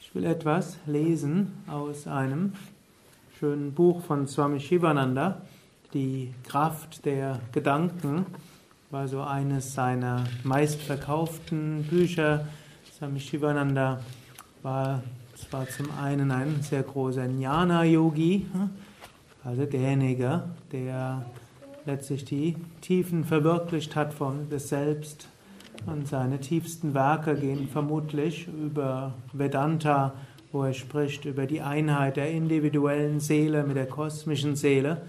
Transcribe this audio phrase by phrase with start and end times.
[0.00, 2.54] Ich will etwas lesen aus einem
[3.38, 5.42] schönen Buch von Swami Shivananda,
[5.92, 8.24] Die Kraft der Gedanken,
[8.90, 12.48] war so eines seiner meistverkauften Bücher.
[12.96, 14.00] Swami Shivananda
[14.62, 15.02] war
[15.48, 18.46] zwar zum einen ein sehr großer Jnana-Yogi,
[19.44, 21.24] also derjenige, der
[21.84, 25.28] letztlich die Tiefen verwirklicht hat von des Selbst.
[25.86, 30.12] Und seine tiefsten Werke gehen vermutlich über Vedanta,
[30.52, 35.02] wo er spricht über die Einheit der individuellen Seele mit der kosmischen Seele,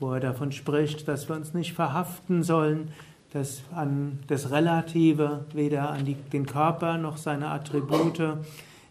[0.00, 2.88] wo er davon spricht, dass wir uns nicht verhaften sollen,
[3.32, 8.38] dass an das Relative, weder an die, den Körper noch seine Attribute,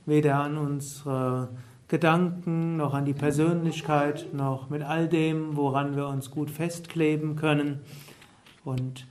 [0.07, 1.49] weder an unsere
[1.87, 7.81] Gedanken noch an die Persönlichkeit noch mit all dem, woran wir uns gut festkleben können.
[8.65, 9.05] Und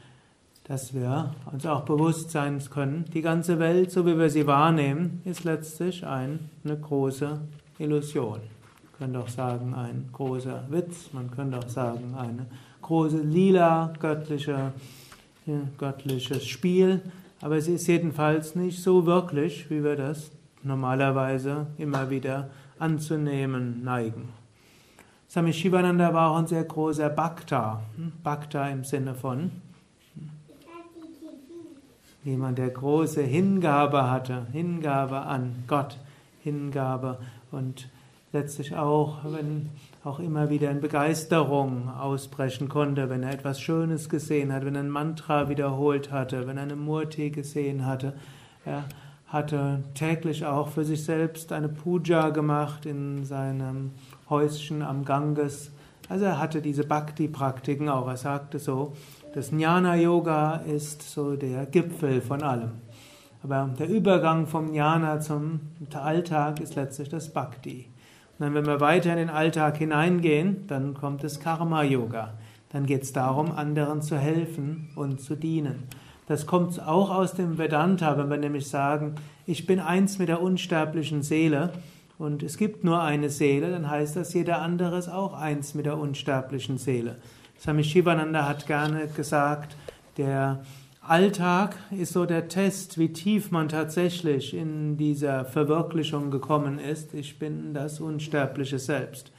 [0.64, 5.22] dass wir uns auch bewusst sein können, die ganze Welt, so wie wir sie wahrnehmen,
[5.25, 7.41] ist letztlich eine große
[7.78, 8.41] Illusion.
[8.41, 12.47] Man könnte auch sagen, ein großer Witz, man könnte auch sagen, eine
[12.83, 14.72] große lila göttliche,
[15.78, 17.00] göttliches Spiel,
[17.41, 24.28] aber sie ist jedenfalls nicht so wirklich, wie wir das normalerweise immer wieder anzunehmen neigen.
[25.28, 27.82] Swami Shivananda war auch ein sehr großer Bhakta.
[27.96, 28.12] Hm?
[28.22, 29.50] Bhakta im Sinne von
[32.26, 35.96] jemand, der große Hingabe hatte, Hingabe an Gott,
[36.42, 37.18] Hingabe
[37.52, 37.88] und
[38.32, 39.70] letztlich auch, wenn
[40.04, 44.82] auch immer wieder in Begeisterung ausbrechen konnte, wenn er etwas Schönes gesehen hat, wenn er
[44.82, 48.12] ein Mantra wiederholt hatte, wenn er eine Murti gesehen hatte.
[48.64, 48.84] Ja,
[49.36, 53.92] hatte täglich auch für sich selbst eine Puja gemacht in seinem
[54.30, 55.70] Häuschen am Ganges.
[56.08, 58.08] Also er hatte diese Bhakti-Praktiken auch.
[58.08, 58.94] Er sagte so,
[59.34, 62.72] das Jnana-Yoga ist so der Gipfel von allem.
[63.42, 65.60] Aber der Übergang vom Jnana zum
[65.92, 67.91] Alltag ist letztlich das Bhakti.
[68.38, 72.32] Und dann, wenn wir weiter in den Alltag hineingehen, dann kommt das Karma-Yoga.
[72.70, 75.84] Dann geht es darum, anderen zu helfen und zu dienen.
[76.26, 79.14] Das kommt auch aus dem Vedanta, wenn wir nämlich sagen,
[79.47, 81.72] ich bin eins mit der unsterblichen Seele
[82.19, 85.87] und es gibt nur eine Seele, dann heißt das, jeder andere ist auch eins mit
[85.87, 87.16] der unsterblichen Seele.
[87.60, 89.76] Swami Shivananda hat gerne gesagt,
[90.16, 90.64] der
[91.00, 97.14] Alltag ist so der Test, wie tief man tatsächlich in dieser Verwirklichung gekommen ist.
[97.14, 99.31] Ich bin das unsterbliche Selbst.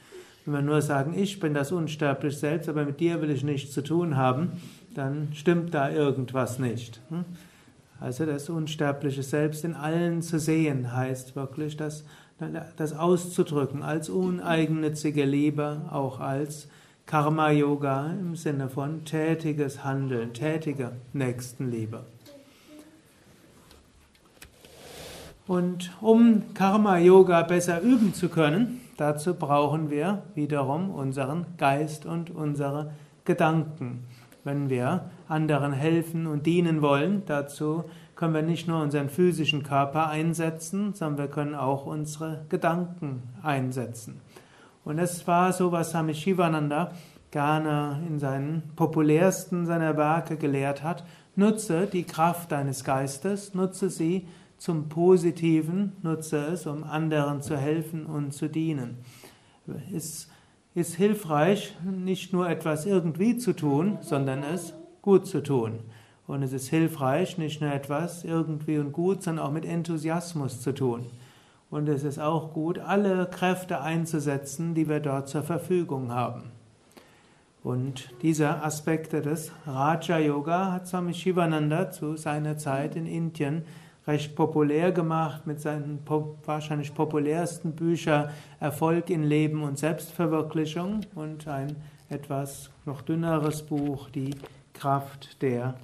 [0.46, 3.72] Wenn wir nur sagen, ich bin das unsterbliche Selbst, aber mit dir will ich nichts
[3.72, 4.52] zu tun haben,
[4.98, 7.00] dann stimmt da irgendwas nicht.
[7.08, 7.24] Hm?
[8.00, 12.04] Also das unsterbliche Selbst in allen zu sehen, heißt wirklich das,
[12.76, 16.68] das auszudrücken als uneigennützige Liebe, auch als
[17.06, 22.04] Karma-Yoga im Sinne von tätiges Handeln, tätige Nächstenliebe.
[25.46, 32.92] Und um Karma-Yoga besser üben zu können, dazu brauchen wir wiederum unseren Geist und unsere
[33.24, 34.04] Gedanken.
[34.48, 37.84] Wenn wir anderen helfen und dienen wollen, dazu
[38.16, 44.22] können wir nicht nur unseren physischen Körper einsetzen, sondern wir können auch unsere Gedanken einsetzen.
[44.86, 46.92] Und es war so, was Swami Shivananda
[47.30, 51.04] gerne in seinen populärsten seiner Werke gelehrt hat.
[51.36, 54.26] Nutze die Kraft deines Geistes, nutze sie
[54.56, 58.96] zum Positiven, nutze es, um anderen zu helfen und zu dienen.
[59.94, 60.27] Es
[60.78, 65.80] ist hilfreich, nicht nur etwas irgendwie zu tun, sondern es gut zu tun.
[66.26, 70.72] Und es ist hilfreich, nicht nur etwas irgendwie und gut, sondern auch mit Enthusiasmus zu
[70.72, 71.06] tun.
[71.70, 76.52] Und es ist auch gut, alle Kräfte einzusetzen, die wir dort zur Verfügung haben.
[77.62, 83.64] Und diese Aspekte des Raja Yoga hat Swami Shivananda zu seiner Zeit in Indien
[84.08, 86.00] recht populär gemacht mit seinen
[86.46, 91.76] wahrscheinlich populärsten Büchern Erfolg in Leben und Selbstverwirklichung und ein
[92.08, 94.34] etwas noch dünneres Buch Die
[94.72, 95.74] Kraft der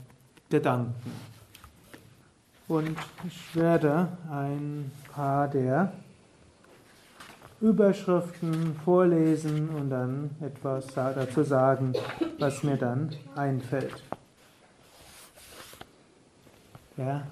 [0.48, 1.12] Gedanken.
[2.66, 5.92] Und ich werde ein paar der
[7.60, 11.92] Überschriften vorlesen und dann etwas dazu sagen,
[12.38, 14.02] was mir dann einfällt.
[16.96, 17.26] Ja,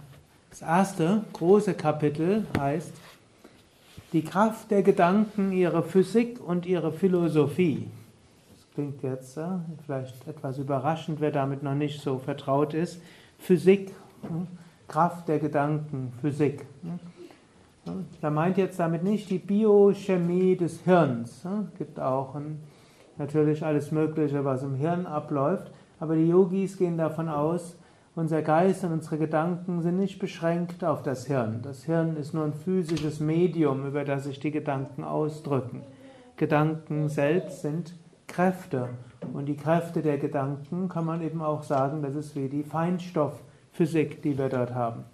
[0.52, 2.92] das erste große Kapitel heißt
[4.12, 7.88] Die Kraft der Gedanken, ihre Physik und ihre Philosophie.
[8.50, 9.46] Das klingt jetzt äh,
[9.86, 13.00] vielleicht etwas überraschend, wer damit noch nicht so vertraut ist.
[13.38, 14.46] Physik, hm?
[14.88, 16.66] Kraft der Gedanken, Physik.
[16.82, 18.04] Hm?
[18.20, 21.46] Da meint jetzt damit nicht die Biochemie des Hirns.
[21.46, 22.36] Es gibt auch
[23.16, 27.74] natürlich alles Mögliche, was im Hirn abläuft, aber die Yogis gehen davon aus,
[28.14, 31.60] unser Geist und unsere Gedanken sind nicht beschränkt auf das Hirn.
[31.62, 35.82] Das Hirn ist nur ein physisches Medium, über das sich die Gedanken ausdrücken.
[36.36, 37.94] Gedanken selbst sind
[38.26, 38.90] Kräfte.
[39.32, 44.22] Und die Kräfte der Gedanken kann man eben auch sagen, das ist wie die Feinstoffphysik,
[44.22, 45.04] die wir dort haben.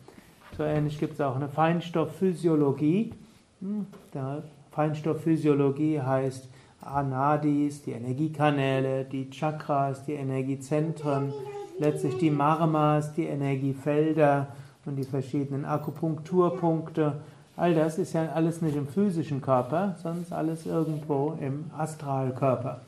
[0.56, 3.14] So ähnlich gibt es auch eine Feinstoffphysiologie.
[3.60, 4.42] Hm, der
[4.72, 6.48] Feinstoffphysiologie heißt
[6.80, 11.32] Anadis, die Energiekanäle, die Chakras, die Energiezentren,
[11.78, 14.48] letztlich die Marmas, die Energiefelder
[14.84, 17.14] und die verschiedenen Akupunkturpunkte.
[17.56, 22.82] All das ist ja alles nicht im physischen Körper, sondern alles irgendwo im Astralkörper.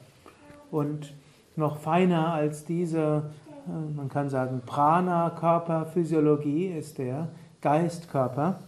[0.71, 1.13] Und
[1.57, 3.25] noch feiner als diese,
[3.67, 7.27] äh, man kann sagen, Prana-Körperphysiologie ist der
[7.61, 8.61] Geistkörper.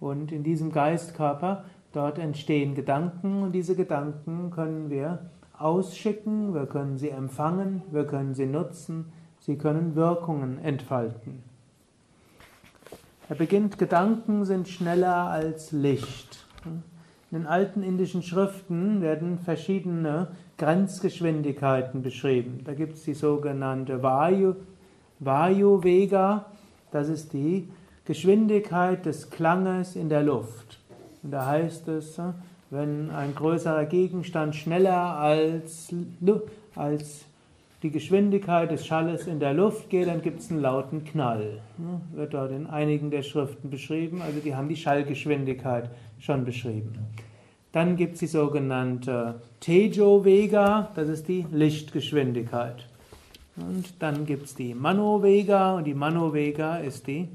[0.00, 5.18] Und in diesem Geistkörper, dort entstehen Gedanken und diese Gedanken können wir
[5.58, 9.12] ausschicken, wir können sie empfangen, wir können sie nutzen,
[9.48, 11.42] Sie können Wirkungen entfalten.
[13.30, 16.44] Er beginnt, Gedanken sind schneller als Licht.
[16.66, 16.82] In
[17.38, 22.60] den alten indischen Schriften werden verschiedene Grenzgeschwindigkeiten beschrieben.
[22.66, 24.54] Da gibt es die sogenannte Vayu,
[25.18, 26.44] Vayu Vega,
[26.90, 27.70] das ist die
[28.04, 30.78] Geschwindigkeit des Klanges in der Luft.
[31.22, 32.20] Und da heißt es,
[32.68, 35.88] wenn ein größerer Gegenstand schneller als,
[36.74, 37.24] als
[37.82, 41.60] die Geschwindigkeit des Schalles in der Luft geht, dann gibt es einen lauten Knall.
[42.12, 46.98] Wird dort in einigen der Schriften beschrieben, also die haben die Schallgeschwindigkeit schon beschrieben.
[47.70, 52.86] Dann gibt es die sogenannte Tejo Vega, das ist die Lichtgeschwindigkeit.
[53.56, 57.28] Und dann gibt es die Mano Vega und die Mano Vega ist die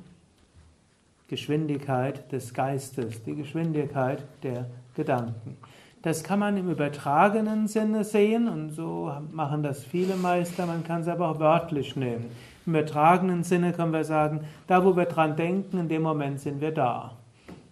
[1.28, 5.58] Geschwindigkeit des Geistes, die Geschwindigkeit der Gedanken.
[6.04, 10.66] Das kann man im übertragenen Sinne sehen und so machen das viele Meister.
[10.66, 12.26] Man kann es aber auch wörtlich nehmen.
[12.66, 16.60] Im übertragenen Sinne können wir sagen, da wo wir dran denken, in dem Moment sind
[16.60, 17.14] wir da.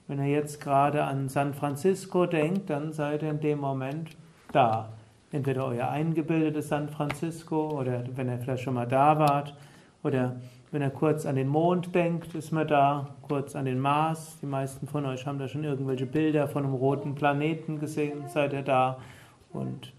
[0.08, 4.12] Wenn ihr jetzt gerade an San Francisco denkt, dann seid ihr in dem Moment
[4.54, 4.88] da.
[5.34, 9.54] Entweder euer eingebildetes San Francisco oder wenn ihr vielleicht schon mal da wart
[10.04, 10.38] oder
[10.72, 14.38] wenn er kurz an den Mond denkt, ist man da, kurz an den Mars.
[14.42, 18.54] Die meisten von euch haben da schon irgendwelche Bilder von einem roten Planeten gesehen, seid
[18.54, 18.98] ihr da.
[19.52, 19.92] Und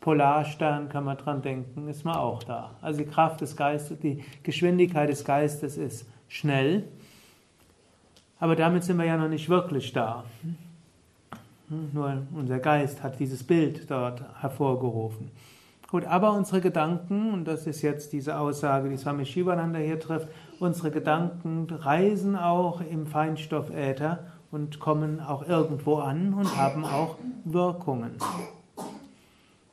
[0.00, 2.70] Polarstern kann man dran denken, ist man auch da.
[2.80, 6.84] Also die Kraft des Geistes, die Geschwindigkeit des Geistes ist schnell,
[8.38, 10.24] aber damit sind wir ja noch nicht wirklich da.
[11.68, 15.32] Nur unser Geist hat dieses Bild dort hervorgerufen.
[15.96, 20.28] Gut, aber unsere Gedanken, und das ist jetzt diese Aussage, die Swami Shivananda hier trifft,
[20.60, 24.18] unsere Gedanken reisen auch im Feinstoffäther
[24.50, 27.16] und kommen auch irgendwo an und haben auch
[27.46, 28.10] Wirkungen.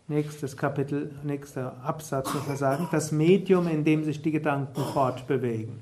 [0.08, 5.82] Nächstes Kapitel, nächster Absatz, muss man sagen, das Medium, in dem sich die Gedanken fortbewegen.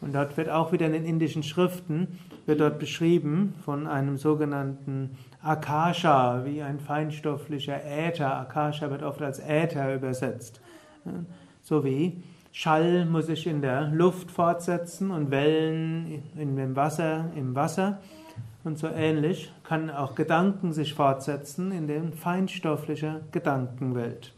[0.00, 5.16] Und dort wird auch wieder in den indischen Schriften, wird dort beschrieben von einem sogenannten
[5.42, 8.36] Akasha, wie ein feinstofflicher Äther.
[8.38, 10.60] Akasha wird oft als Äther übersetzt.
[11.62, 17.54] So wie Schall muss sich in der Luft fortsetzen und Wellen in dem Wasser, im
[17.54, 17.98] Wasser.
[18.64, 24.32] Und so ähnlich kann auch Gedanken sich fortsetzen in der feinstofflichen Gedankenwelt.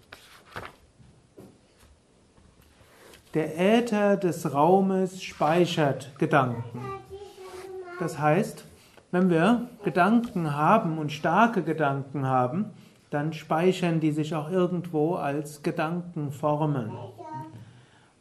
[3.34, 6.80] Der Äther des Raumes speichert Gedanken.
[8.00, 8.64] Das heißt,
[9.12, 12.70] wenn wir Gedanken haben und starke Gedanken haben,
[13.10, 16.90] dann speichern die sich auch irgendwo als Gedankenformen.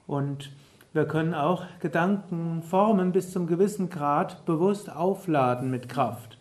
[0.06, 0.52] Und
[0.94, 6.38] wir können auch Gedankenformen bis zum gewissen Grad bewusst aufladen mit Kraft.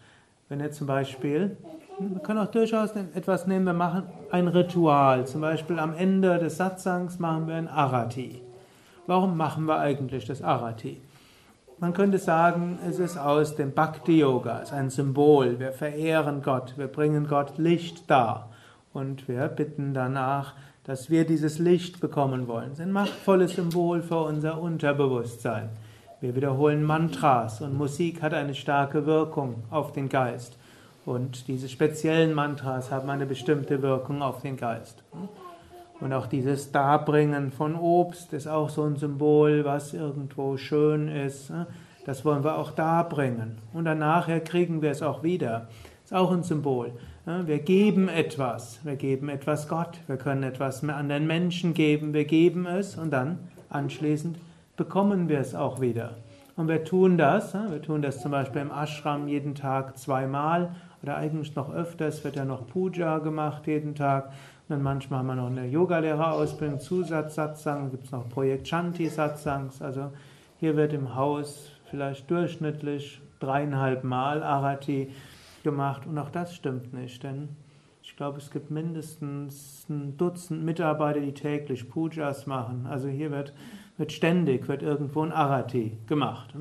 [0.50, 1.56] Wenn ihr zum Beispiel,
[1.98, 5.26] wir können auch durchaus etwas nehmen, wir machen ein Ritual.
[5.26, 8.42] Zum Beispiel am Ende des Satsangs machen wir ein Arati.
[9.08, 11.00] Warum machen wir eigentlich das Arati?
[11.78, 15.58] Man könnte sagen, es ist aus dem Bhakti-Yoga, es ist ein Symbol.
[15.58, 18.50] Wir verehren Gott, wir bringen Gott Licht dar
[18.92, 20.52] und wir bitten danach,
[20.84, 22.72] dass wir dieses Licht bekommen wollen.
[22.72, 25.70] Es ist ein machtvolles Symbol für unser Unterbewusstsein.
[26.20, 30.58] Wir wiederholen Mantras und Musik hat eine starke Wirkung auf den Geist.
[31.06, 35.02] Und diese speziellen Mantras haben eine bestimmte Wirkung auf den Geist.
[36.00, 41.50] Und auch dieses Darbringen von Obst ist auch so ein Symbol, was irgendwo schön ist.
[41.50, 41.66] Ne?
[42.06, 43.58] Das wollen wir auch darbringen.
[43.72, 45.68] Und dann nachher kriegen wir es auch wieder.
[46.04, 46.92] Ist auch ein Symbol.
[47.26, 47.42] Ne?
[47.46, 48.78] Wir geben etwas.
[48.84, 49.98] Wir geben etwas Gott.
[50.06, 52.14] Wir können etwas anderen Menschen geben.
[52.14, 54.38] Wir geben es und dann anschließend
[54.76, 56.12] bekommen wir es auch wieder.
[56.56, 57.54] Und wir tun das.
[57.54, 60.70] Wir tun das zum Beispiel im Ashram jeden Tag zweimal
[61.02, 64.32] oder eigentlich noch öfters wird ja noch Puja gemacht jeden Tag.
[64.68, 69.80] Dann manchmal haben wir noch eine Yogalehrerausbildung, Zusatzsatzang, gibt es noch Projekt Shanti Satsangs.
[69.80, 70.12] Also
[70.60, 75.10] hier wird im Haus vielleicht durchschnittlich dreieinhalb Mal Arati
[75.62, 77.48] gemacht und auch das stimmt nicht, denn
[78.02, 82.86] ich glaube, es gibt mindestens ein Dutzend Mitarbeiter, die täglich Pujas machen.
[82.88, 83.52] Also hier wird,
[83.96, 86.54] wird ständig, wird irgendwo ein Arati gemacht.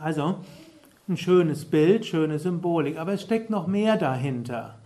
[0.00, 0.36] Also
[1.08, 4.78] ein schönes Bild, schöne Symbolik, aber es steckt noch mehr dahinter.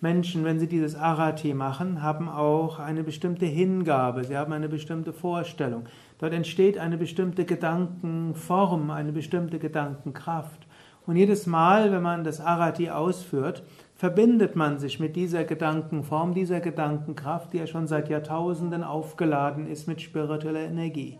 [0.00, 5.14] Menschen, wenn sie dieses Arati machen, haben auch eine bestimmte Hingabe, sie haben eine bestimmte
[5.14, 5.84] Vorstellung.
[6.18, 10.66] Dort entsteht eine bestimmte Gedankenform, eine bestimmte Gedankenkraft.
[11.06, 13.62] Und jedes Mal, wenn man das Arati ausführt,
[13.94, 19.88] verbindet man sich mit dieser Gedankenform, dieser Gedankenkraft, die ja schon seit Jahrtausenden aufgeladen ist
[19.88, 21.18] mit spiritueller Energie.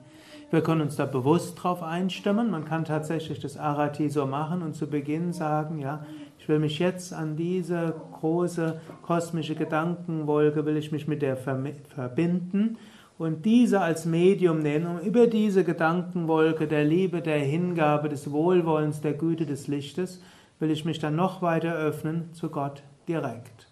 [0.50, 2.50] Wir können uns da bewusst drauf einstimmen.
[2.50, 6.04] Man kann tatsächlich das Arati so machen und zu Beginn sagen, ja,
[6.47, 12.79] ich will mich jetzt an diese große kosmische Gedankenwolke, will ich mich mit der verbinden
[13.19, 19.00] und diese als Medium nehmen, um über diese Gedankenwolke der Liebe, der Hingabe, des Wohlwollens,
[19.00, 20.23] der Güte, des Lichtes,
[20.61, 23.67] will ich mich dann noch weiter öffnen zu Gott direkt.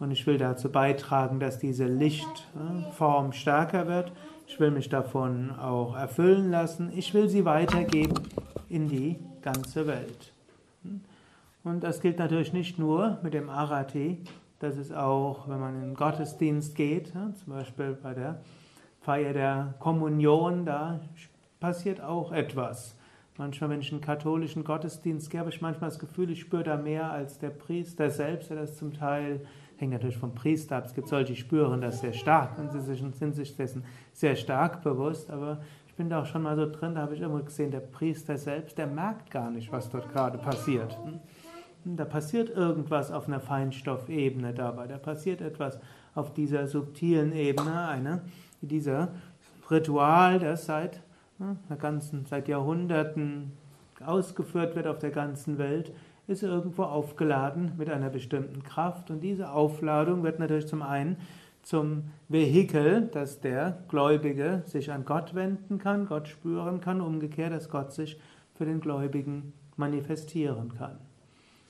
[0.00, 4.10] Und ich will dazu beitragen, dass diese Lichtform stärker wird.
[4.48, 6.90] Ich will mich davon auch erfüllen lassen.
[6.92, 8.14] Ich will sie weitergeben
[8.68, 10.32] in die ganze Welt.
[11.66, 14.22] Und das gilt natürlich nicht nur mit dem Arati,
[14.60, 18.40] das ist auch, wenn man in den Gottesdienst geht, zum Beispiel bei der
[19.00, 21.00] Feier der Kommunion, da
[21.58, 22.96] passiert auch etwas.
[23.36, 26.62] Manchmal, wenn ich in einen katholischen Gottesdienst gehe, habe ich manchmal das Gefühl, ich spüre
[26.62, 29.44] da mehr als der Priester selbst, der das zum Teil,
[29.76, 32.94] hängt natürlich vom Priester ab, es gibt solche, die spüren das sehr stark und sie
[32.94, 33.82] sind sich dessen
[34.12, 37.22] sehr stark bewusst, aber ich bin da auch schon mal so drin, da habe ich
[37.22, 40.96] immer gesehen, der Priester selbst, der merkt gar nicht, was dort gerade passiert.
[41.94, 45.78] Da passiert irgendwas auf einer Feinstoffebene dabei, da passiert etwas
[46.16, 48.22] auf dieser subtilen Ebene, eine
[48.60, 49.08] dieser
[49.70, 51.00] Ritual, das seit,
[51.38, 53.52] der ganzen, seit Jahrhunderten
[54.04, 55.92] ausgeführt wird auf der ganzen Welt,
[56.26, 59.10] ist irgendwo aufgeladen mit einer bestimmten Kraft.
[59.10, 61.16] Und diese Aufladung wird natürlich zum einen
[61.62, 67.68] zum Vehikel, dass der Gläubige sich an Gott wenden kann, Gott spüren kann, umgekehrt, dass
[67.68, 68.20] Gott sich
[68.54, 70.98] für den Gläubigen manifestieren kann.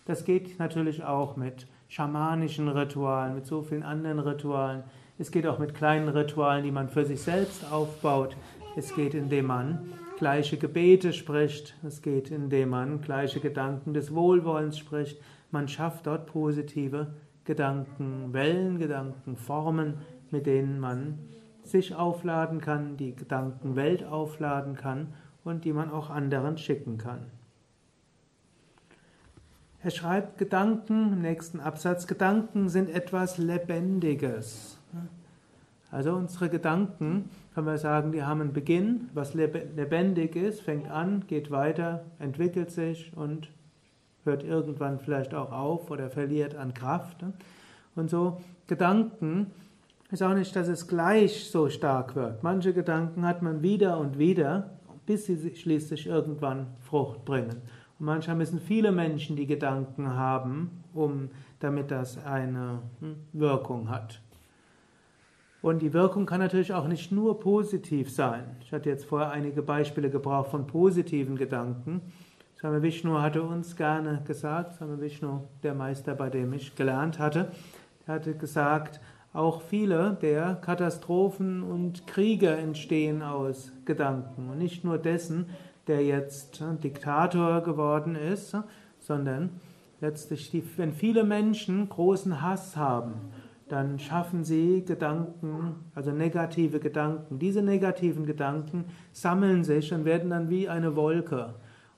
[0.06, 4.84] Das geht natürlich auch mit schamanischen Ritualen, mit so vielen anderen Ritualen.
[5.18, 8.36] Es geht auch mit kleinen Ritualen, die man für sich selbst aufbaut.
[8.76, 9.80] Es geht, indem man
[10.16, 11.74] gleiche Gebete spricht.
[11.84, 15.20] Es geht, indem man gleiche Gedanken des Wohlwollens spricht.
[15.50, 19.94] Man schafft dort positive Gedankenwellen, Gedankenformen,
[20.30, 21.18] mit denen man
[21.64, 27.26] sich aufladen kann, die Gedankenwelt aufladen kann und die man auch anderen schicken kann.
[29.86, 34.78] Er schreibt Gedanken im nächsten Absatz, Gedanken sind etwas Lebendiges.
[35.92, 41.22] Also unsere Gedanken, können wir sagen, die haben einen Beginn, was lebendig ist, fängt an,
[41.28, 43.46] geht weiter, entwickelt sich und
[44.24, 47.18] hört irgendwann vielleicht auch auf oder verliert an Kraft.
[47.94, 49.52] Und so Gedanken
[50.10, 52.42] ist auch nicht, dass es gleich so stark wird.
[52.42, 54.68] Manche Gedanken hat man wieder und wieder,
[55.06, 57.62] bis sie schließlich irgendwann Frucht bringen.
[57.98, 64.20] Manchmal müssen viele Menschen die Gedanken haben, um, damit das eine hm, Wirkung hat.
[65.62, 68.44] Und die Wirkung kann natürlich auch nicht nur positiv sein.
[68.60, 72.02] Ich hatte jetzt vorher einige Beispiele gebraucht von positiven Gedanken.
[72.58, 77.50] Swami Vishnu hatte uns gerne gesagt, Swami Vishnu, der Meister, bei dem ich gelernt hatte,
[78.06, 79.00] hatte gesagt,
[79.32, 84.48] auch viele der Katastrophen und Kriege entstehen aus Gedanken.
[84.48, 85.46] Und nicht nur dessen,
[85.86, 88.56] der jetzt Diktator geworden ist,
[88.98, 89.60] sondern
[90.00, 93.14] letztlich, wenn viele Menschen großen Hass haben,
[93.68, 97.38] dann schaffen sie Gedanken, also negative Gedanken.
[97.38, 101.54] Diese negativen Gedanken sammeln sich und werden dann wie eine Wolke.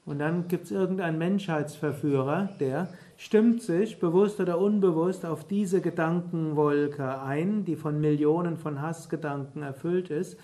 [0.07, 7.21] Und dann gibt es irgendeinen Menschheitsverführer, der stimmt sich, bewusst oder unbewusst, auf diese Gedankenwolke
[7.21, 10.39] ein, die von Millionen von Hassgedanken erfüllt ist.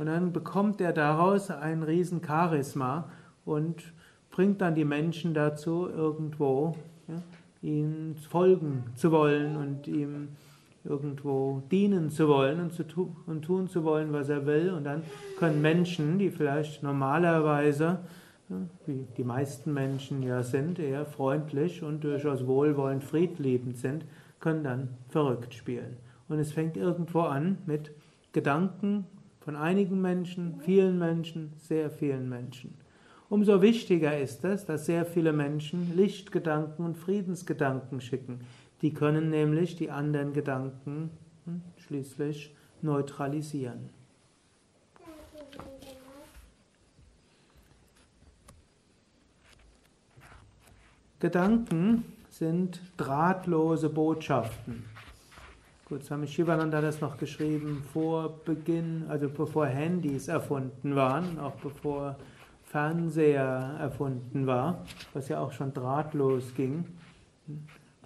[0.00, 3.10] Und dann bekommt er daraus ein riesen Charisma
[3.44, 3.92] und
[4.30, 6.74] bringt dann die Menschen dazu, irgendwo
[7.06, 7.16] ja,
[7.60, 10.28] ihm folgen zu wollen und ihm
[10.84, 14.70] irgendwo dienen zu wollen und, zu tu und tun zu wollen, was er will.
[14.70, 15.02] Und dann
[15.38, 17.98] können Menschen, die vielleicht normalerweise,
[18.86, 24.06] wie die meisten Menschen ja sind, eher freundlich und durchaus wohlwollend, friedliebend sind,
[24.40, 25.98] können dann verrückt spielen.
[26.30, 27.90] Und es fängt irgendwo an mit
[28.32, 29.04] Gedanken
[29.50, 32.72] Von einigen Menschen, vielen Menschen, sehr vielen Menschen.
[33.28, 38.42] Umso wichtiger ist es, dass sehr viele Menschen Lichtgedanken und Friedensgedanken schicken.
[38.80, 41.10] Die können nämlich die anderen Gedanken
[41.46, 43.90] hm, schließlich neutralisieren.
[51.18, 54.84] Gedanken sind drahtlose Botschaften.
[55.90, 61.56] Gut, Swami Shivananda hat das noch geschrieben vor Beginn, also bevor Handys erfunden waren, auch
[61.56, 62.14] bevor
[62.62, 66.84] Fernseher erfunden war, was ja auch schon drahtlos ging.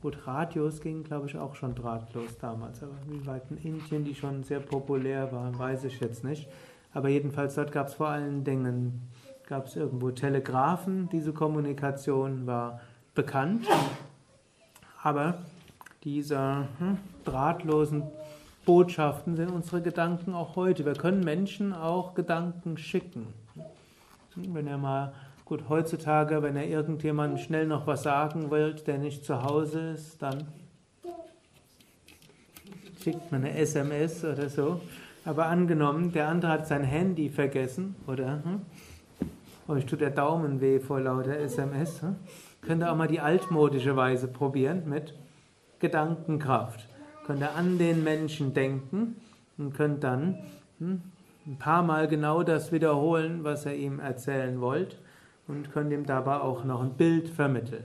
[0.01, 4.15] Gut, Radios gingen, glaube ich, auch schon drahtlos damals, aber wie weit in Indien die
[4.15, 6.49] schon sehr populär waren, weiß ich jetzt nicht.
[6.95, 9.11] Aber jedenfalls dort gab es vor allen Dingen,
[9.47, 12.81] gab es irgendwo Telegraphen, diese Kommunikation war
[13.15, 13.67] bekannt,
[15.03, 15.35] aber
[16.03, 18.05] diese hm, drahtlosen
[18.65, 20.87] Botschaften sind unsere Gedanken auch heute.
[20.87, 23.27] Wir können Menschen auch Gedanken schicken.
[24.37, 25.13] Wenn er mal,
[25.45, 30.23] gut, heutzutage, wenn er irgendjemandem schnell noch was sagen will, der nicht zu Hause ist,
[30.23, 30.47] dann
[33.03, 34.81] schickt man eine SMS oder so.
[35.27, 38.63] Aber angenommen, der andere hat sein Handy vergessen oder hm,
[39.69, 42.03] euch tut der Daumen weh vor lauter SMS.
[42.03, 42.17] Hm?
[42.63, 45.15] Könnt ihr auch mal die altmodische Weise probieren mit
[45.81, 46.89] Gedankenkraft.
[47.27, 49.17] Könnt ihr an den Menschen denken
[49.57, 50.39] und könnt dann
[50.79, 51.01] hm,
[51.47, 54.99] ein paar Mal genau das wiederholen, was ihr ihm erzählen wollt
[55.47, 57.85] und könnt ihm dabei auch noch ein Bild vermitteln.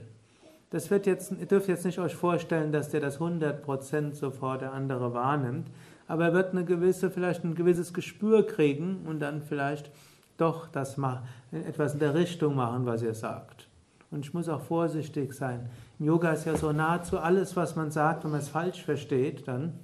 [0.70, 4.72] Das wird jetzt, ihr dürft jetzt nicht euch vorstellen, dass der das 100% sofort der
[4.72, 5.68] andere wahrnimmt,
[6.06, 9.90] aber er wird eine gewisse, vielleicht ein gewisses Gespür kriegen und dann vielleicht
[10.36, 13.68] doch das mal etwas in der Richtung machen, was ihr sagt.
[14.10, 15.70] Und ich muss auch vorsichtig sein.
[16.00, 19.78] Yoga ist ja so nahezu alles, was man sagt, wenn man es falsch versteht, dann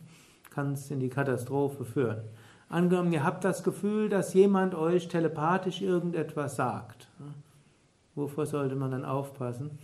[0.48, 2.22] kann es in die Katastrophe führen.
[2.70, 7.08] Angenommen, ihr habt das Gefühl, dass jemand euch telepathisch irgendetwas sagt.
[8.14, 9.78] Wovor sollte man dann aufpassen?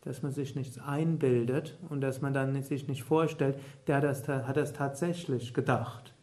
[0.00, 4.26] Dass man sich nichts einbildet und dass man dann sich nicht vorstellt, der hat das,
[4.26, 6.14] hat das tatsächlich gedacht.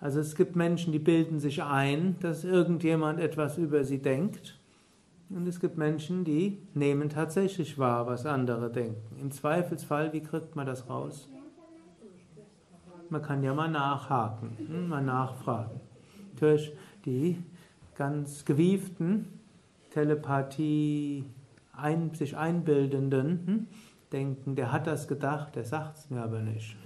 [0.00, 4.57] Also es gibt Menschen, die bilden sich ein, dass irgendjemand etwas über sie denkt.
[5.30, 9.18] Und es gibt Menschen, die nehmen tatsächlich wahr, was andere denken.
[9.20, 11.28] Im Zweifelsfall, wie kriegt man das raus?
[13.10, 15.80] Man kann ja mal nachhaken, hm, mal nachfragen.
[16.38, 16.72] Durch
[17.04, 17.42] die
[17.94, 19.26] ganz gewieften
[19.90, 21.24] Telepathie
[21.72, 23.66] ein, sich einbildenden hm,
[24.12, 26.76] denken, der hat das gedacht, der sagt es mir aber nicht.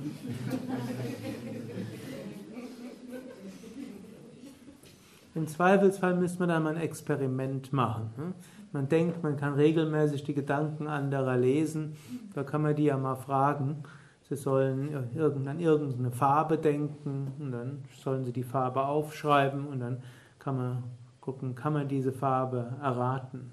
[5.34, 8.10] Im Zweifelsfall müsste man dann mal ein Experiment machen.
[8.16, 8.34] Ne?
[8.72, 11.96] Man denkt, man kann regelmäßig die Gedanken anderer lesen.
[12.34, 13.82] Da kann man die ja mal fragen.
[14.28, 20.02] Sie sollen an irgendeine Farbe denken und dann sollen sie die Farbe aufschreiben und dann
[20.38, 20.84] kann man
[21.20, 23.50] gucken, kann man diese Farbe erraten.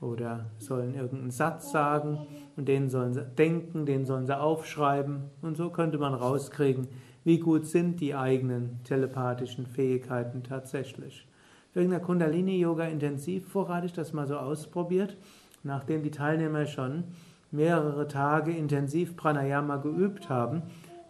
[0.00, 5.24] Oder sollen irgendeinen Satz sagen und den sollen sie denken, den sollen sie aufschreiben.
[5.42, 6.88] Und so könnte man rauskriegen,
[7.28, 11.28] wie gut sind die eigenen telepathischen Fähigkeiten tatsächlich.
[11.74, 15.14] Wegen der Kundalini-Yoga-Intensivwoche hatte ich das mal so ausprobiert,
[15.62, 17.04] nachdem die Teilnehmer schon
[17.50, 20.62] mehrere Tage intensiv Pranayama geübt haben,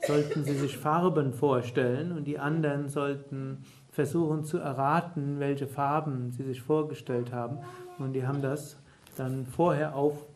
[0.09, 3.59] sollten sie sich Farben vorstellen und die anderen sollten
[3.93, 7.59] versuchen zu erraten, welche Farben sie sich vorgestellt haben.
[8.01, 8.77] Und die haben das
[9.17, 10.27] dann vorher auf.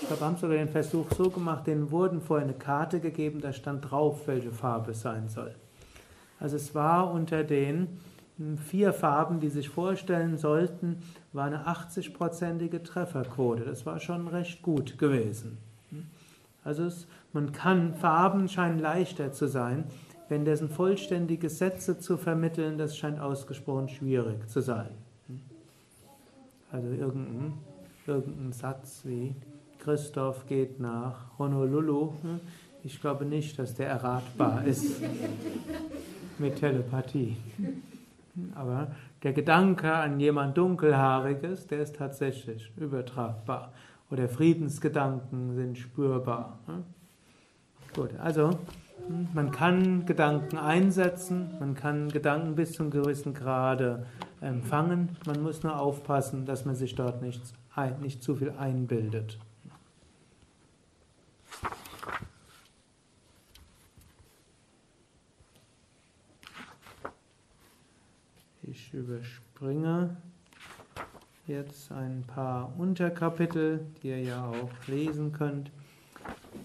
[0.00, 3.52] Ich glaube, haben sogar den Versuch so gemacht, denen wurden vorher eine Karte gegeben, da
[3.52, 5.54] stand drauf, welche Farbe es sein soll.
[6.40, 8.00] Also es war unter den
[8.68, 10.98] vier Farben, die sich vorstellen sollten,
[11.32, 13.64] war eine 80-prozentige Trefferquote.
[13.64, 15.58] Das war schon recht gut gewesen.
[16.64, 19.84] Also es, man kann, Farben scheinen leichter zu sein,
[20.28, 24.90] wenn dessen vollständige Sätze zu vermitteln, das scheint ausgesprochen schwierig zu sein.
[26.72, 27.54] Also irgendein,
[28.06, 29.36] irgendein Satz wie
[29.84, 32.14] Christoph geht nach Honolulu.
[32.82, 35.02] Ich glaube nicht, dass der erratbar ist
[36.38, 37.36] mit Telepathie.
[38.54, 38.92] Aber
[39.22, 43.72] der Gedanke an jemand Dunkelhaariges, der ist tatsächlich übertragbar.
[44.10, 46.58] Oder Friedensgedanken sind spürbar.
[47.94, 48.58] Gut, also
[49.34, 54.06] man kann Gedanken einsetzen, man kann Gedanken bis zum gewissen Grade
[54.40, 55.10] empfangen.
[55.26, 57.42] Man muss nur aufpassen, dass man sich dort nicht,
[58.00, 59.38] nicht zu viel einbildet.
[68.74, 70.16] Ich überspringe
[71.46, 75.70] jetzt ein paar Unterkapitel, die ihr ja auch lesen könnt.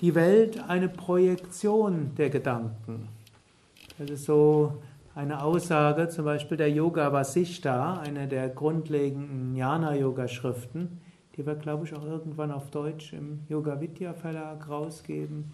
[0.02, 3.10] Die Welt eine Projektion der Gedanken.
[4.00, 4.82] Das ist so
[5.14, 11.00] eine Aussage, zum Beispiel der Yoga Vasishta, eine der grundlegenden Jnana-Yoga-Schriften,
[11.38, 15.52] die wir, glaube ich, auch irgendwann auf Deutsch im Yoga Vidya Verlag rausgeben.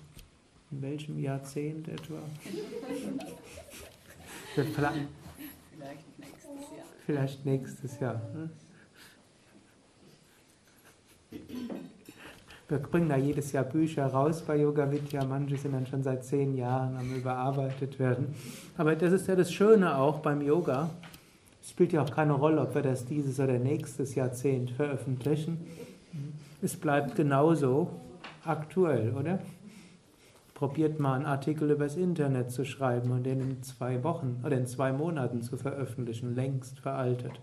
[0.72, 2.20] In welchem Jahrzehnt etwa?
[7.06, 8.22] Vielleicht nächstes Jahr.
[8.34, 8.50] Ne?
[12.68, 15.24] Wir bringen da jedes Jahr Bücher raus bei Yoga Vidya.
[15.24, 18.34] Manche sind dann schon seit zehn Jahren am überarbeitet werden.
[18.76, 20.90] Aber das ist ja das Schöne auch beim Yoga.
[21.62, 25.60] Es spielt ja auch keine Rolle, ob wir das dieses oder nächstes Jahrzehnt veröffentlichen.
[26.64, 27.90] Es bleibt genauso
[28.44, 29.40] aktuell, oder?
[30.56, 34.66] Probiert mal einen Artikel übers Internet zu schreiben und den in zwei Wochen oder in
[34.66, 37.34] zwei Monaten zu veröffentlichen, längst veraltet,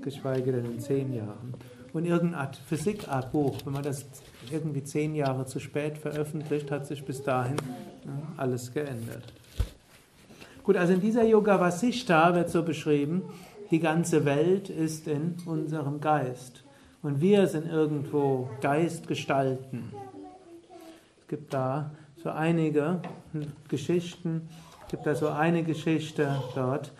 [0.00, 1.54] geschweige denn in zehn Jahren
[1.92, 4.06] und irgendeine Art Physikartbuch, wenn man das
[4.50, 7.56] irgendwie zehn Jahre zu spät veröffentlicht, hat sich bis dahin
[8.36, 9.24] alles geändert.
[10.62, 13.22] Gut, also in dieser Yoga Vasishta wird so beschrieben,
[13.70, 16.64] die ganze Welt ist in unserem Geist.
[17.02, 19.90] Und wir sind irgendwo Geistgestalten.
[21.20, 23.00] Es gibt da so einige
[23.68, 24.48] Geschichten,
[24.82, 26.92] es gibt da so eine Geschichte dort,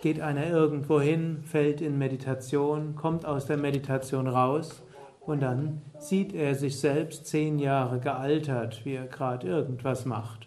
[0.00, 4.82] geht einer irgendwo hin, fällt in Meditation, kommt aus der Meditation raus
[5.20, 10.46] und dann sieht er sich selbst zehn Jahre gealtert, wie er gerade irgendwas macht.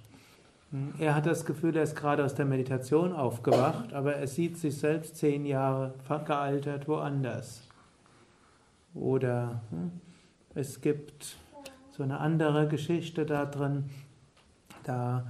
[0.98, 4.76] Er hat das Gefühl, er ist gerade aus der Meditation aufgewacht, aber er sieht sich
[4.78, 5.94] selbst zehn Jahre
[6.26, 7.62] gealtert woanders.
[8.96, 9.92] Oder hm,
[10.56, 11.38] es gibt
[11.96, 13.86] so eine andere Geschichte da drin,
[14.84, 15.26] da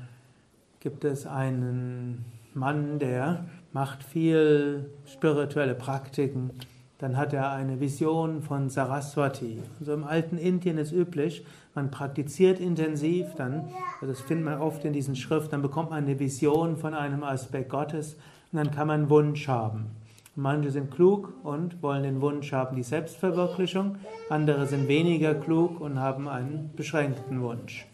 [0.80, 2.24] gibt es einen
[2.54, 6.52] Mann, der macht viel spirituelle Praktiken,
[7.00, 9.62] dann hat er eine Vision von Saraswati.
[9.80, 11.46] Also im alten Indien ist üblich,
[11.76, 13.68] man praktiziert intensiv, dann,
[14.00, 17.24] also das findet man oft in diesen Schriften, dann bekommt man eine Vision von einem
[17.24, 18.16] Aspekt Gottes
[18.54, 19.88] und dann kann man einen Wunsch haben.
[20.36, 23.98] Manche sind klug und wollen den Wunsch haben, die Selbstverwirklichung.
[24.30, 27.86] Andere sind weniger klug und haben einen beschränkten Wunsch.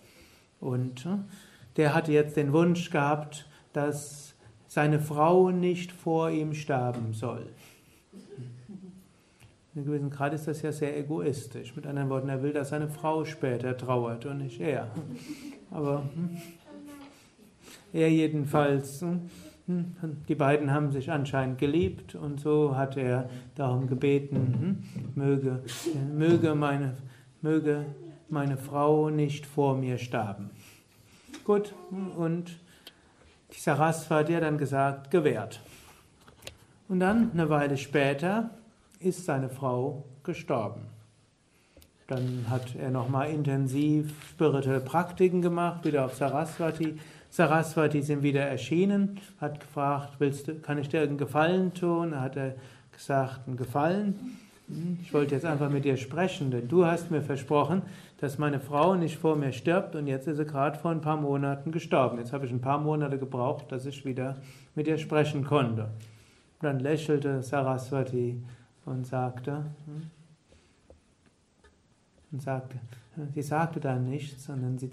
[0.62, 1.17] Und äh,
[1.75, 4.36] der hatte jetzt den Wunsch gehabt, dass
[4.67, 7.47] seine Frau nicht vor ihm sterben soll.
[9.73, 11.75] In einem gewissen Grad ist das ja sehr egoistisch.
[11.75, 14.89] Mit anderen Worten, er will, dass seine Frau später trauert und nicht er.
[15.71, 16.38] Aber hm,
[17.93, 19.30] er jedenfalls, hm,
[20.27, 25.62] die beiden haben sich anscheinend geliebt und so hat er darum gebeten, hm, möge,
[26.12, 26.95] möge, meine,
[27.41, 27.86] möge
[28.29, 30.49] meine Frau nicht vor mir sterben.
[31.43, 31.73] Gut,
[32.17, 32.60] und
[33.53, 35.62] die Saraswati hat dann gesagt, gewährt.
[36.88, 38.49] Und dann, eine Weile später,
[38.99, 40.82] ist seine Frau gestorben.
[42.08, 46.97] Dann hat er nochmal intensiv spirituelle Praktiken gemacht, wieder auf Saraswati.
[47.30, 52.13] Saraswati sind wieder erschienen, hat gefragt, willst du, kann ich dir einen Gefallen tun?
[52.13, 52.38] Er hat
[52.92, 54.38] gesagt, einen Gefallen.
[54.68, 57.84] Hm, ich wollte jetzt einfach mit dir sprechen, denn du hast mir versprochen,
[58.20, 61.18] dass meine Frau nicht vor mir stirbt und jetzt ist sie gerade vor ein paar
[61.18, 62.18] Monaten gestorben.
[62.18, 64.38] Jetzt habe ich ein paar Monate gebraucht, dass ich wieder
[64.76, 65.84] mit ihr sprechen konnte.
[65.84, 68.42] Und dann lächelte Saraswati
[68.86, 70.10] und sagte, hm,
[72.32, 72.78] und sagte,
[73.34, 74.89] sie sagte dann nichts, sondern sie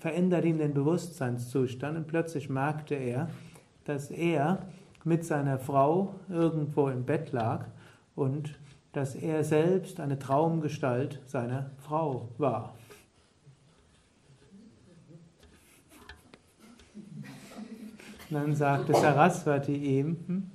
[0.00, 3.30] veränderte ihm den Bewusstseinszustand und plötzlich merkte er,
[3.84, 4.66] dass er
[5.04, 7.66] mit seiner Frau irgendwo im Bett lag
[8.14, 8.58] und
[8.92, 12.74] dass er selbst eine Traumgestalt seiner Frau war.
[18.30, 20.50] Und dann sagte Saraswati ihm, hm,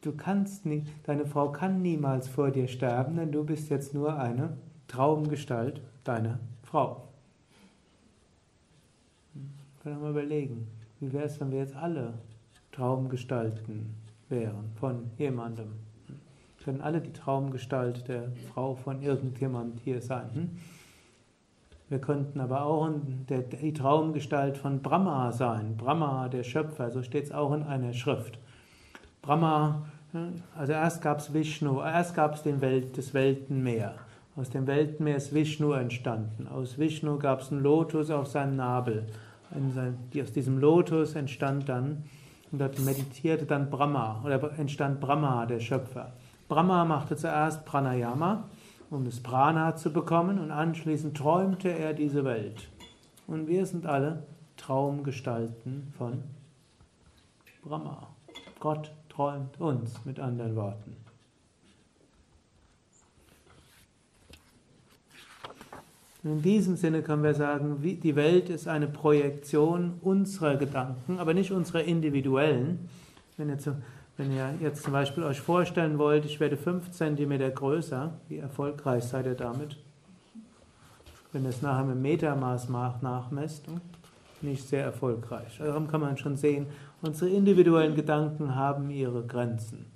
[0.00, 4.18] du kannst nicht, deine Frau kann niemals vor dir sterben, denn du bist jetzt nur
[4.18, 4.56] eine
[4.88, 7.08] Traumgestalt deiner Frau.
[9.82, 10.66] Können wir mal überlegen,
[11.00, 12.14] wie wäre es, wenn wir jetzt alle
[12.72, 13.94] Traumgestalten
[14.28, 15.72] wären von jemandem.
[16.64, 20.30] Können alle die Traumgestalt der Frau von irgendjemand hier sein.
[20.34, 20.50] Hm?
[21.88, 22.88] Wir könnten aber auch
[23.28, 25.76] die Traumgestalt von Brahma sein.
[25.76, 28.38] Brahma, der Schöpfer, so steht es auch in einer Schrift.
[29.22, 33.94] Brahma, hm, also erst gab es Vishnu, erst gab es Welt, das Weltenmeer.
[34.36, 36.48] Aus dem Weltenmeer ist Vishnu entstanden.
[36.48, 39.06] Aus Vishnu gab es einen Lotus auf seinem Nabel.
[40.20, 42.04] Aus diesem Lotus entstand dann
[42.52, 46.12] und dort meditierte dann Brahma, oder entstand Brahma, der Schöpfer.
[46.48, 48.44] Brahma machte zuerst Pranayama,
[48.90, 52.68] um das Prana zu bekommen, und anschließend träumte er diese Welt.
[53.26, 54.24] Und wir sind alle
[54.56, 56.24] Traumgestalten von
[57.62, 58.08] Brahma.
[58.58, 60.96] Gott träumt uns, mit anderen Worten.
[66.22, 71.50] in diesem Sinne können wir sagen, die Welt ist eine Projektion unserer Gedanken, aber nicht
[71.50, 72.90] unserer individuellen.
[73.38, 73.76] Wenn ihr, zu,
[74.18, 79.04] wenn ihr jetzt zum Beispiel euch vorstellen wollt, ich werde 5 cm größer, wie erfolgreich
[79.04, 79.78] seid ihr damit?
[81.32, 83.64] Wenn ihr es nachher mit Metermaß nachmesst,
[84.42, 85.58] nicht sehr erfolgreich.
[85.58, 86.66] Darum kann man schon sehen,
[87.02, 89.86] unsere individuellen Gedanken haben ihre Grenzen.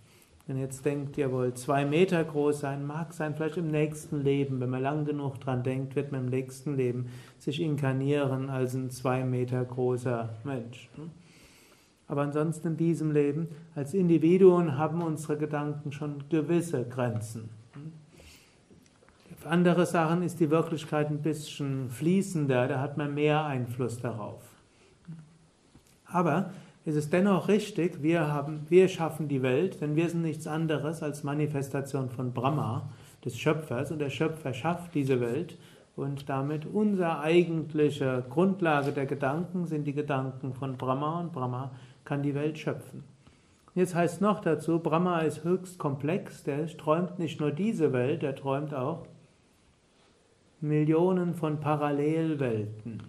[0.47, 4.61] Wenn jetzt denkt, ihr wollt zwei Meter groß sein, mag sein, vielleicht im nächsten Leben,
[4.61, 7.07] wenn man lang genug dran denkt, wird man im nächsten Leben
[7.39, 10.91] sich inkarnieren als ein zwei Meter großer Mensch.
[12.09, 17.49] Aber ansonsten in diesem Leben, als Individuen haben unsere Gedanken schon gewisse Grenzen.
[19.39, 24.43] Für andere Sachen ist die Wirklichkeit ein bisschen fließender, da hat man mehr Einfluss darauf.
[26.05, 26.51] Aber
[26.85, 31.03] ist es dennoch richtig, wir, haben, wir schaffen die Welt, denn wir sind nichts anderes
[31.03, 32.91] als Manifestation von Brahma,
[33.25, 35.57] des Schöpfers, und der Schöpfer schafft diese Welt
[35.97, 41.71] und damit unsere eigentliche Grundlage der Gedanken sind die Gedanken von Brahma und Brahma
[42.05, 43.05] kann die Welt schöpfen.
[43.75, 48.37] Jetzt heißt noch dazu, Brahma ist höchst komplex, der träumt nicht nur diese Welt, er
[48.37, 49.07] träumt auch
[50.61, 53.03] Millionen von Parallelwelten.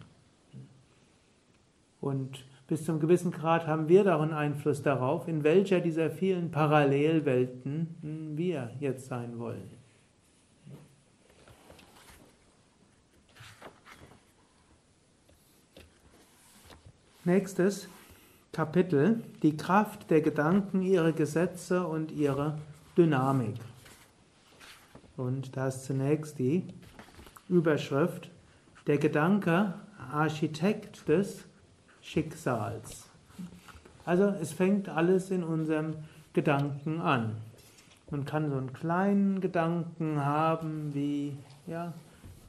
[2.01, 8.33] Und bis zum gewissen Grad haben wir darin Einfluss darauf, in welcher dieser vielen Parallelwelten
[8.35, 9.69] wir jetzt sein wollen.
[17.23, 17.87] Nächstes
[18.51, 22.57] Kapitel, die Kraft der Gedanken, ihre Gesetze und ihre
[22.95, 23.55] Dynamik.
[25.17, 26.63] Und da ist zunächst die
[27.49, 28.29] Überschrift,
[28.87, 29.73] der Gedanke
[30.11, 31.45] Architekt des
[32.05, 33.09] Schicksals.
[34.05, 35.95] Also es fängt alles in unserem
[36.33, 37.37] Gedanken an.
[38.11, 41.93] Man kann so einen kleinen Gedanken haben wie, ja,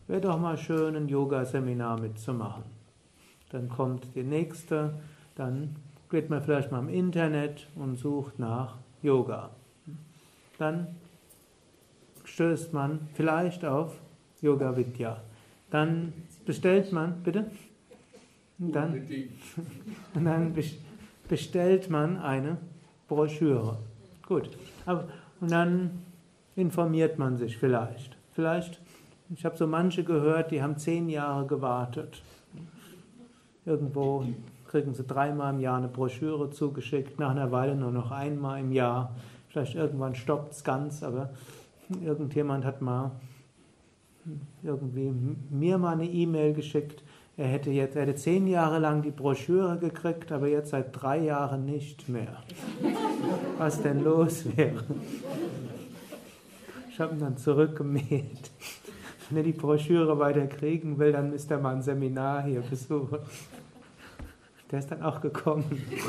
[0.07, 2.65] wäre doch mal schön, ein Yoga-Seminar mitzumachen.
[3.51, 4.93] Dann kommt die nächste,
[5.35, 5.77] dann
[6.11, 9.51] geht man vielleicht mal im Internet und sucht nach Yoga.
[10.59, 10.89] Dann
[12.25, 13.95] stößt man vielleicht auf
[14.43, 15.23] Yoga Vidya.
[15.71, 16.13] Dann
[16.45, 17.51] bestellt man, bitte?
[18.59, 19.07] Und dann,
[20.15, 20.55] dann
[21.29, 22.59] bestellt man eine
[23.09, 23.79] Broschüre.
[24.27, 24.51] Gut.
[25.41, 25.91] Und dann
[26.57, 28.17] informiert man sich vielleicht.
[28.33, 28.81] Vielleicht,
[29.31, 32.23] ich habe so manche gehört, die haben zehn Jahre gewartet.
[33.65, 34.25] Irgendwo
[34.69, 38.73] kriegen sie dreimal im Jahr eine Broschüre zugeschickt, nach einer Weile nur noch einmal im
[38.73, 39.15] Jahr.
[39.49, 41.31] Vielleicht irgendwann stoppt es ganz, aber
[42.03, 43.13] irgendjemand hat mal
[44.63, 45.13] irgendwie
[45.51, 47.03] mir mal eine E-Mail geschickt,
[47.37, 51.67] er hätte jetzt, hätte zehn Jahre lang die Broschüre gekriegt, aber jetzt seit drei Jahren
[51.67, 52.43] nicht mehr.
[53.59, 54.85] Was denn los wäre?
[56.91, 58.51] Ich habe ihn dann zurückgemäht.
[59.29, 63.19] Wenn er die Broschüre weiter kriegen will, dann müsste er mal ein Seminar hier besuchen.
[64.71, 65.65] Der ist dann auch gekommen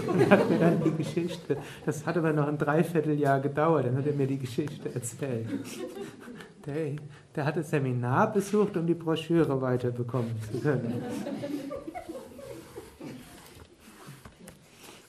[0.08, 4.08] und hat mir dann die Geschichte, das hat aber noch ein Dreivierteljahr gedauert, dann hat
[4.08, 5.48] er mir die Geschichte erzählt.
[6.68, 6.98] Der,
[7.34, 11.02] der hat das Seminar besucht, um die Broschüre weiterbekommen zu können.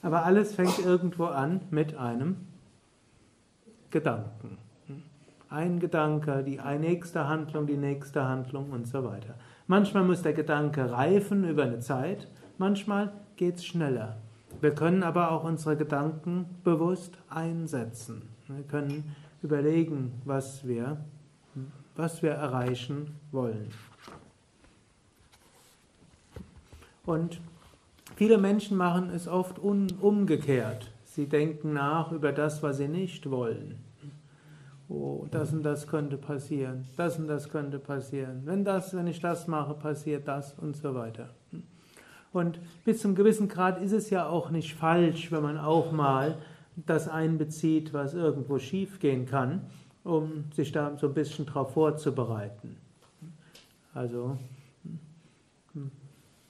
[0.01, 2.37] Aber alles fängt irgendwo an mit einem
[3.89, 4.57] Gedanken.
[5.49, 9.35] Ein Gedanke, die nächste Handlung, die nächste Handlung und so weiter.
[9.67, 14.17] Manchmal muss der Gedanke reifen über eine Zeit, manchmal geht es schneller.
[14.61, 18.21] Wir können aber auch unsere Gedanken bewusst einsetzen.
[18.47, 20.97] Wir können überlegen, was wir
[21.99, 23.69] was wir erreichen wollen.
[27.05, 27.41] Und
[28.15, 30.91] viele Menschen machen es oft umgekehrt.
[31.03, 33.83] Sie denken nach über das, was sie nicht wollen.
[34.87, 38.43] Oh, das und das könnte passieren, das und das könnte passieren.
[38.45, 41.29] Wenn das, wenn ich das mache, passiert das und so weiter.
[42.31, 46.37] Und bis zum gewissen Grad ist es ja auch nicht falsch, wenn man auch mal
[46.77, 49.63] das einbezieht, was irgendwo schiefgehen kann
[50.09, 52.77] um sich da so ein bisschen darauf vorzubereiten.
[53.93, 54.37] Also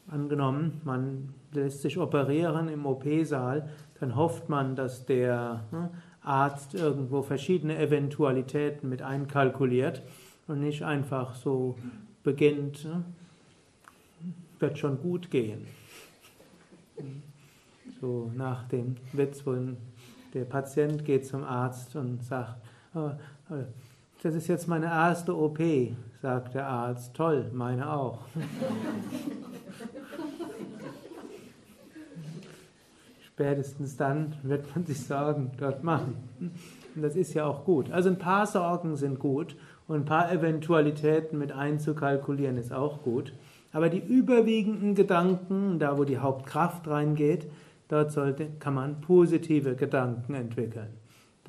[0.07, 3.69] angenommen, man lässt sich operieren im OP-Saal,
[3.99, 5.89] dann hofft man, dass der ne,
[6.21, 10.01] Arzt irgendwo verschiedene Eventualitäten mit einkalkuliert
[10.47, 11.75] und nicht einfach so
[12.23, 13.03] beginnt, ne,
[14.59, 15.65] wird schon gut gehen.
[18.01, 19.55] So nach dem Witz, wo
[20.33, 22.55] der Patient geht zum Arzt und sagt,
[22.93, 23.11] oh,
[24.21, 25.59] das ist jetzt meine erste OP,
[26.21, 27.15] sagt der Arzt.
[27.15, 28.19] Toll, meine auch.
[33.21, 36.15] Spätestens dann wird man sich Sorgen dort machen.
[36.95, 37.89] Und das ist ja auch gut.
[37.91, 39.55] Also ein paar Sorgen sind gut
[39.87, 43.33] und ein paar Eventualitäten mit einzukalkulieren ist auch gut.
[43.71, 47.47] Aber die überwiegenden Gedanken, da wo die Hauptkraft reingeht,
[47.87, 50.89] dort sollte, kann man positive Gedanken entwickeln.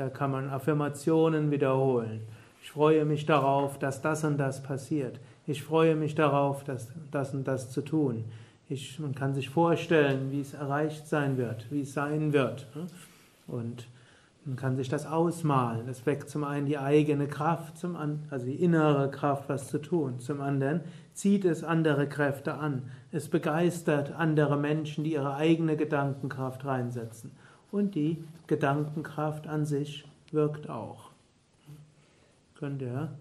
[0.00, 2.22] Da kann man Affirmationen wiederholen.
[2.62, 5.20] Ich freue mich darauf, dass das und das passiert.
[5.46, 8.24] Ich freue mich darauf, dass das und das zu tun.
[8.70, 12.66] Ich, man kann sich vorstellen, wie es erreicht sein wird, wie es sein wird.
[13.46, 13.88] Und
[14.46, 15.86] man kann sich das ausmalen.
[15.86, 19.82] Das weckt zum einen die eigene Kraft, zum anderen, also die innere Kraft, was zu
[19.82, 20.18] tun.
[20.18, 20.80] Zum anderen
[21.12, 22.84] zieht es andere Kräfte an.
[23.12, 27.32] Es begeistert andere Menschen, die ihre eigene Gedankenkraft reinsetzen.
[27.72, 31.10] Und die Gedankenkraft an sich wirkt auch.
[32.56, 33.12] Könnt ihr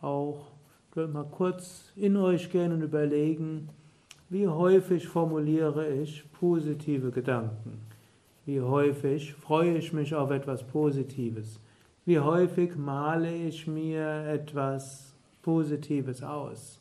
[0.00, 0.46] auch
[0.94, 3.68] mal kurz in euch gehen und überlegen,
[4.30, 7.80] wie häufig formuliere ich positive Gedanken?
[8.46, 11.58] Wie häufig freue ich mich auf etwas Positives?
[12.04, 16.80] Wie häufig male ich mir etwas Positives aus?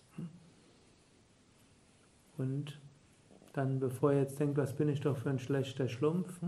[2.38, 2.78] Und
[3.54, 6.40] dann, bevor ihr jetzt denkt, was bin ich doch für ein schlechter Schlumpf,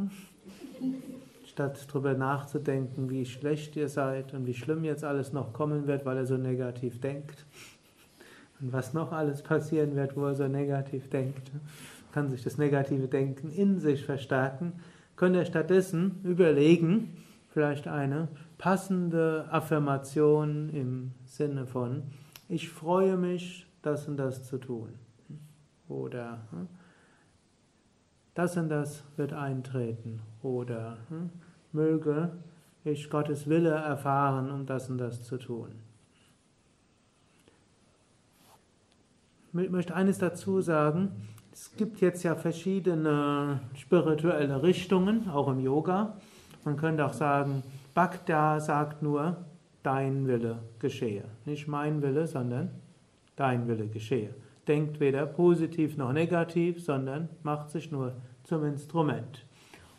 [1.45, 6.05] statt darüber nachzudenken, wie schlecht ihr seid und wie schlimm jetzt alles noch kommen wird,
[6.05, 7.45] weil er so negativ denkt,
[8.61, 11.51] und was noch alles passieren wird, wo er so negativ denkt,
[12.13, 14.73] kann sich das negative Denken in sich verstärken.
[15.15, 17.17] Könnt ihr stattdessen überlegen,
[17.49, 22.03] vielleicht eine passende Affirmation im Sinne von,
[22.47, 24.89] ich freue mich, das und das zu tun.
[25.88, 26.67] Oder hm,
[28.36, 30.21] das und das wird eintreten.
[30.43, 31.32] Oder hm,
[31.71, 32.32] möge
[32.84, 35.69] ich Gottes Wille erfahren, um das und das zu tun.
[39.58, 41.12] Ich möchte eines dazu sagen,
[41.52, 46.17] es gibt jetzt ja verschiedene spirituelle Richtungen, auch im Yoga.
[46.65, 49.38] Man könnte auch sagen, Bhakta sagt nur,
[49.82, 51.24] dein Wille geschehe.
[51.45, 52.71] Nicht mein Wille, sondern
[53.38, 54.34] dein Wille geschehe.
[54.67, 59.45] Denkt weder positiv noch negativ, sondern macht sich nur zum Instrument.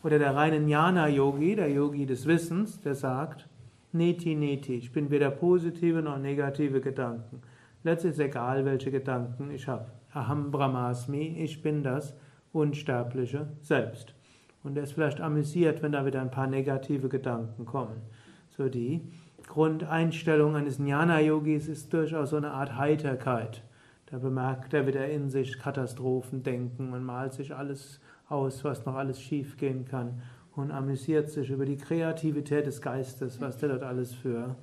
[0.02, 3.48] Oder der reine Jnana-Yogi, der Yogi des Wissens, der sagt,
[3.92, 7.42] Neti, Neti, ich bin weder positive noch negative Gedanken.
[7.82, 9.86] Letztlich ist egal, welche Gedanken ich habe.
[10.12, 12.14] Aham Brahmasmi, ich bin das
[12.52, 14.14] unsterbliche Selbst.
[14.62, 18.02] Und er ist vielleicht amüsiert, wenn da wieder ein paar negative Gedanken kommen.
[18.50, 19.02] So die
[19.46, 23.62] Grundeinstellung eines Jnana-Yogis ist durchaus so eine Art Heiterkeit.
[24.06, 29.20] Da bemerkt er wieder in sich Katastrophendenken und malt sich alles aus, was noch alles
[29.20, 30.22] schiefgehen kann
[30.54, 34.56] und amüsiert sich über die Kreativität des Geistes, was der dort alles für,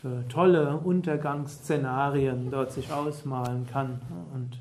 [0.00, 4.00] für tolle Untergangsszenarien dort sich ausmalen kann.
[4.34, 4.60] Und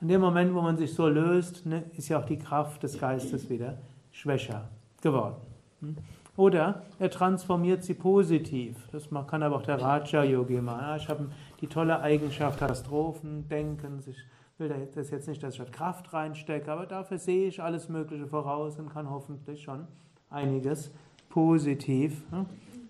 [0.00, 2.98] in dem Moment, wo man sich so löst, ne, ist ja auch die Kraft des
[2.98, 3.78] Geistes wieder
[4.10, 4.68] schwächer
[5.00, 5.36] geworden.
[5.80, 5.96] Hm?
[6.36, 8.76] Oder er transformiert sie positiv.
[8.92, 10.96] Das kann aber auch der Raja-Yogi machen.
[10.96, 11.28] Ich habe
[11.60, 14.02] die tolle Eigenschaft Katastrophen, Denken.
[14.06, 14.16] Ich
[14.58, 18.78] will das jetzt nicht, dass ich Kraft reinstecke, aber dafür sehe ich alles Mögliche voraus
[18.78, 19.86] und kann hoffentlich schon
[20.30, 20.90] einiges
[21.28, 22.46] positiv hm,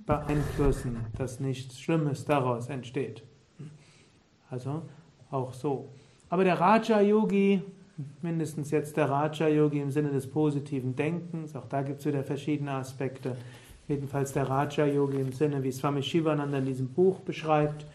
[0.06, 3.22] beeinflussen, dass nichts Schlimmes daraus entsteht.
[4.50, 4.83] Also
[5.30, 5.88] auch so.
[6.28, 7.62] Aber der Raja-Yogi,
[8.22, 12.72] mindestens jetzt der Raja-Yogi im Sinne des positiven Denkens, auch da gibt es wieder verschiedene
[12.72, 13.37] Aspekte.
[13.88, 17.87] Jedenfalls der Raja-Yogi im Sinne, wie Swami Shivananda in diesem Buch beschreibt,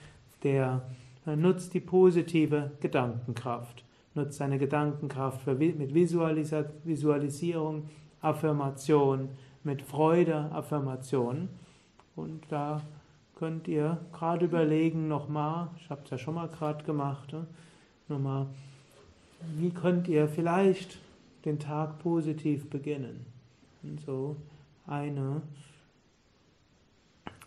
[0.46, 0.84] der
[1.26, 7.90] nutzt die positive Gedankenkraft, nutzt seine Gedankenkraft mit Visualisierung,
[8.22, 9.30] Affirmation,
[9.64, 11.50] mit Freude, Affirmation.
[12.16, 12.82] Und da
[13.36, 17.46] könnt ihr gerade überlegen nochmal, ich habe es ja schon mal gerade gemacht, ne?
[18.08, 18.48] nochmal,
[19.58, 21.00] wie könnt ihr vielleicht
[21.44, 23.26] den Tag positiv beginnen?
[23.84, 24.38] Und so
[24.88, 25.42] eine,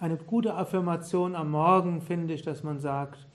[0.00, 3.26] eine gute Affirmation am Morgen finde ich, dass man sagt,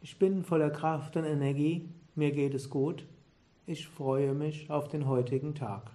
[0.00, 3.06] ich bin voller Kraft und Energie, mir geht es gut,
[3.66, 5.90] ich freue mich auf den heutigen Tag.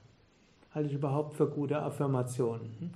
[0.74, 2.94] Halte ich überhaupt für gute Affirmationen.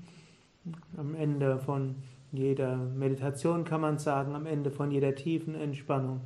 [0.95, 1.95] Am Ende von
[2.31, 6.21] jeder Meditation kann man sagen, am Ende von jeder tiefen Entspannung,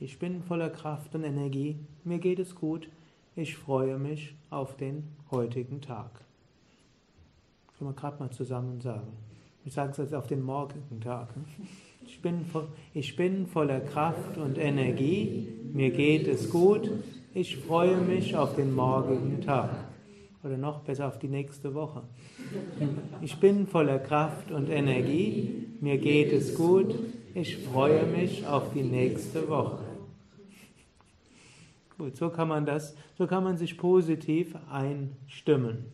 [0.00, 2.88] ich bin voller Kraft und Energie, mir geht es gut,
[3.34, 6.10] ich freue mich auf den heutigen Tag.
[7.76, 9.27] Können wir gerade mal zusammen sagen.
[9.64, 11.28] Ich sage es jetzt auf den morgigen Tag.
[12.06, 12.46] Ich bin,
[12.94, 16.90] ich bin voller Kraft und Energie, mir geht es gut,
[17.34, 19.70] ich freue mich auf den morgigen Tag.
[20.42, 22.02] Oder noch besser auf die nächste Woche.
[23.20, 26.94] Ich bin voller Kraft und Energie, mir geht es gut,
[27.34, 29.78] ich freue mich auf die nächste Woche.
[31.98, 35.84] Gut, so kann man das, so kann man sich positiv einstimmen.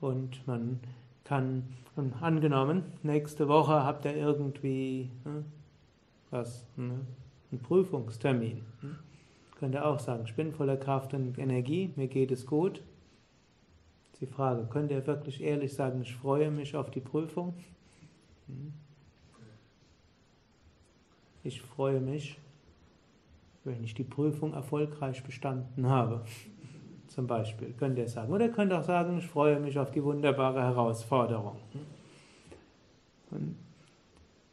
[0.00, 0.80] und man
[1.24, 1.64] kann,
[1.96, 5.44] und angenommen, nächste Woche habt ihr irgendwie ne,
[6.30, 7.00] was, ne,
[7.50, 8.62] einen Prüfungstermin.
[8.82, 8.98] Ne?
[9.58, 12.82] Könnt ihr auch sagen, ich bin voller Kraft und Energie, mir geht es gut.
[14.10, 17.54] Das die Frage, könnt ihr wirklich ehrlich sagen, ich freue mich auf die Prüfung?
[21.42, 22.38] Ich freue mich,
[23.64, 26.24] wenn ich die Prüfung erfolgreich bestanden habe.
[27.14, 28.32] Zum Beispiel, könnt ihr sagen.
[28.32, 31.58] Oder ihr könnt auch sagen, ich freue mich auf die wunderbare Herausforderung.
[33.30, 33.54] Und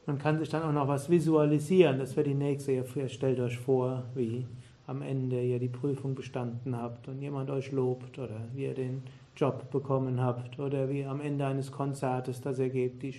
[0.05, 1.97] man kann sich dann auch noch was visualisieren.
[1.97, 2.73] Das wäre die nächste.
[2.73, 4.45] Ihr stellt euch vor, wie
[4.85, 9.01] am Ende ihr die Prüfung bestanden habt und jemand euch lobt oder wie ihr den
[9.35, 13.15] Job bekommen habt oder wie am Ende eines Konzertes, das ihr gebt, die,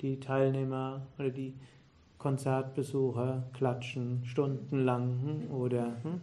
[0.00, 1.54] die Teilnehmer oder die
[2.18, 6.20] Konzertbesucher klatschen stundenlang hm, oder hm,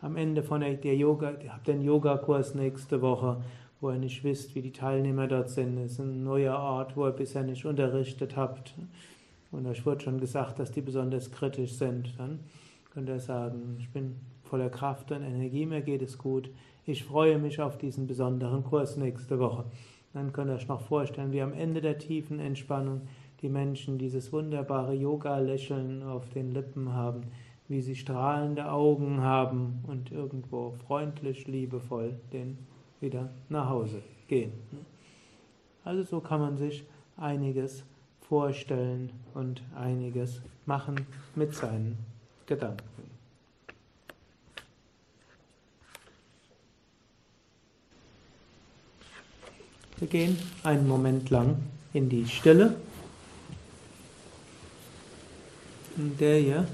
[0.00, 3.42] am Ende von der, Yoga, ihr habt den Yogakurs nächste Woche,
[3.80, 5.78] wo ihr nicht wisst, wie die Teilnehmer dort sind.
[5.78, 8.74] Es ist ein neuer Ort, wo ihr bisher nicht unterrichtet habt.
[9.50, 12.18] Und euch wurde schon gesagt, dass die besonders kritisch sind.
[12.18, 12.40] Dann
[12.92, 16.50] könnt ihr sagen, ich bin voller Kraft und Energie, mir geht es gut.
[16.86, 19.64] Ich freue mich auf diesen besonderen Kurs nächste Woche.
[20.14, 23.02] Dann könnt ihr euch noch vorstellen, wie am Ende der tiefen Entspannung
[23.42, 27.22] die Menschen dieses wunderbare Yoga-Lächeln auf den Lippen haben,
[27.68, 32.58] wie sie strahlende Augen haben und irgendwo freundlich, liebevoll den
[33.00, 34.52] wieder nach Hause gehen.
[35.84, 36.84] Also so kann man sich
[37.16, 37.84] einiges
[38.28, 41.98] vorstellen und einiges machen mit seinen
[42.46, 42.84] Gedanken.
[49.98, 51.56] Wir gehen einen Moment lang
[51.92, 52.76] in die Stille,
[55.96, 56.66] in der ihr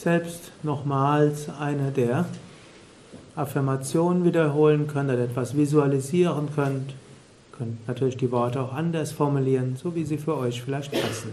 [0.00, 2.24] selbst nochmals eine der
[3.36, 6.94] Affirmationen wiederholen könnt oder etwas visualisieren könnt.
[7.56, 11.32] Könnt natürlich die Worte auch anders formulieren, so wie sie für euch vielleicht passen.